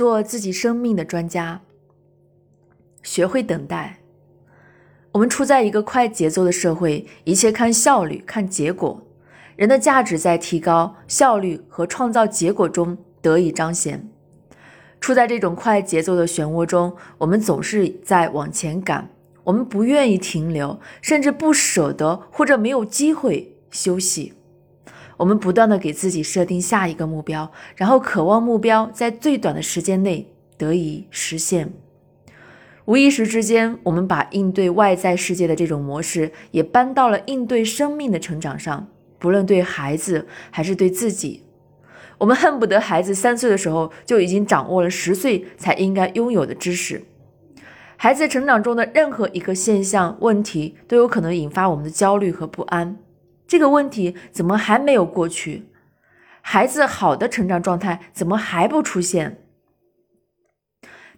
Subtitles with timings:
[0.00, 1.60] 做自己生命的专家，
[3.02, 3.98] 学会等待。
[5.12, 9.06] 我们处在一个快节奏的社会，一切看效率、看结果。
[9.56, 14.08] 人的价值在提高效率和创造结果中得以彰显。
[15.02, 19.06] 处在这种快节奏的漩涡中，我们总是在往前赶，
[19.44, 24.32] 我们不愿意停留，甚至不舍得或者没有机会休息。
[25.20, 31.74] 我们不断的给自己设定下一个目标，然后渴望目标在最短的时间内得以实现。
[32.86, 38.88] 无意识之间，我们把应对外在世界的这种模式也搬到了应对生命的成长上，
[39.18, 41.42] 不论对孩子还是对自己。
[42.16, 47.04] 我们恨不得孩子三岁的时候就已经掌握了十岁才应该拥有的知识。
[47.98, 52.96] 孩子成长中的任何一个现象、问题都有可能引发我们的焦虑和不安。
[53.50, 55.64] 这个问题怎么还没有过去？
[56.40, 59.42] 孩子好的成长状态怎么还不出现？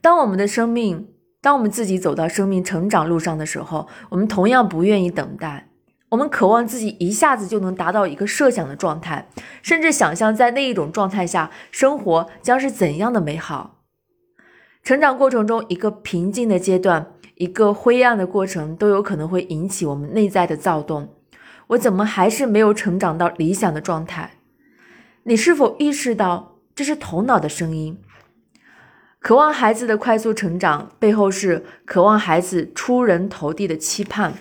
[0.00, 1.08] 当我们的生命，
[1.42, 5.70] 当我们自己走到生命成长路上的时候，我们同样不愿意等待。
[6.10, 9.28] 我们渴望自己一下子就能达到一个设想的状态，
[9.60, 13.80] 甚至想象在那一种状态下生活将是怎样的美好。
[14.84, 21.16] 成长过程中，一个平静的阶段，一个灰暗的过程，都有可能会引起我们内在的躁动。
[21.70, 24.32] 我怎么还是没有成长到理想的状态？
[25.24, 27.98] 你是否意识到这是头脑的声音？
[29.20, 34.34] 渴望孩子的快速成长背后是渴望孩子出人头地的期盼。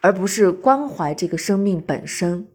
[0.00, 2.46] 而不是关怀这个生命本身，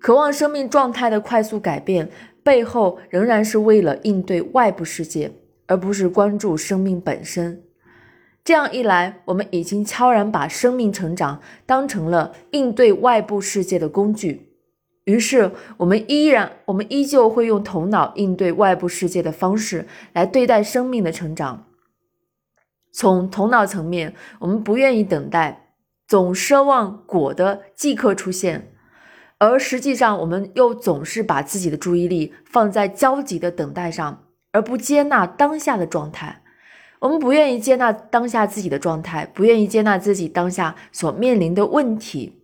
[0.00, 2.08] 渴望生命状态的快速改变，
[2.42, 5.30] 背后仍然是为了应对外部世界，
[5.66, 7.62] 而不是关注生命本身。
[8.44, 14.54] 这样一来，我们已经悄然把生命成长当成了应对外部世界的工具，
[15.04, 21.64] 于是我们依然，我们依旧会用头脑应对外部世界的方式来对待生命的成长。
[22.92, 25.62] 从头脑层面，我们不愿意等待。
[26.06, 28.70] 总奢望果的即刻出现，
[29.38, 36.42] 而实际上我们又总是把自己的注意力放在焦急的等待上，而不接纳当下的状态。
[37.04, 42.40] 我们不愿意接纳当下自己的状态，不愿意接纳自己当下所面临的问题。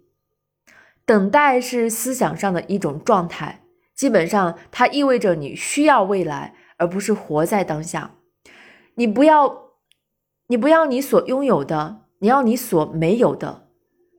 [1.07, 3.63] 等待是思想上的一种状态，
[3.95, 8.17] 基本上它意味着你需要未来，而不是活在当下。
[8.97, 9.71] 你不要，
[10.49, 12.03] 你不要你所拥有的。
[12.23, 13.69] 你要你所没有的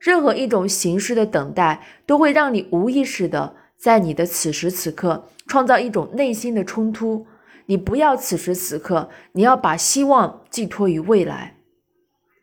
[0.00, 7.28] 任何一种形式的等待，都会让你无意识的在你的此时此刻创造一种内心的冲突。
[7.66, 11.56] 你不要此时此刻，你要把希望寄托于未来。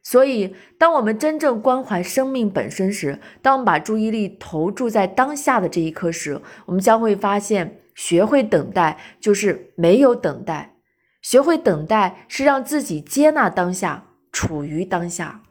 [0.01, 10.75] 所以，当我们真正关怀生命本身时，当我们把注意力投注在当下的这一刻时，我们将会发现，学会等待就是没有等待。
[11.21, 15.43] 学会等待是让自己接纳当下，处于当下。